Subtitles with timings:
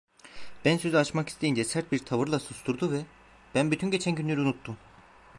[0.65, 3.01] Ben sözü açmak isteyince sert bir tavırla susturdu ve:
[3.55, 4.77] 'Ben bütün geçen günleri unuttum.